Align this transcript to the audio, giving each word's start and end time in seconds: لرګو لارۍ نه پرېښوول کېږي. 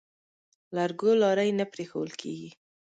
لرګو 0.75 1.11
لارۍ 1.21 1.49
نه 1.59 1.65
پرېښوول 1.73 2.11
کېږي. 2.21 2.49